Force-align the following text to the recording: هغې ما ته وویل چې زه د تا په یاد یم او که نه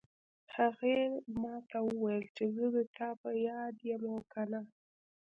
هغې 0.57 0.97
ما 1.41 1.55
ته 1.69 1.77
وویل 1.87 2.23
چې 2.35 2.43
زه 2.55 2.65
د 2.75 2.77
تا 2.95 3.09
په 3.21 3.29
یاد 3.47 3.75
یم 3.89 4.03
او 4.11 4.19
که 4.31 4.41
نه 4.51 4.61